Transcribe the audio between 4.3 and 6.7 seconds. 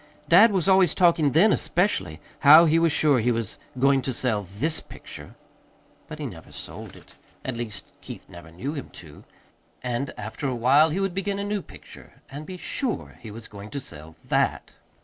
THIS picture. But he never